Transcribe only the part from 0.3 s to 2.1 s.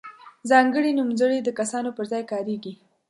ځانګړي نومځري د کسانو پر